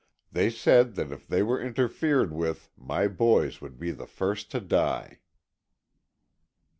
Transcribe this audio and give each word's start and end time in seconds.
They 0.31 0.49
said 0.49 0.95
that 0.95 1.11
if 1.11 1.27
they 1.27 1.43
were 1.43 1.61
interfered 1.61 2.33
with 2.33 2.71
my 2.75 3.07
boys 3.07 3.61
would 3.61 3.77
be 3.77 3.91
the 3.91 4.07
first 4.07 4.49
to 4.49 4.59
die." 4.59 5.19